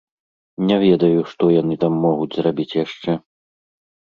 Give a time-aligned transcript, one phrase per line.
[0.69, 3.11] Не ведаю, што яны там могуць зрабіць яшчэ.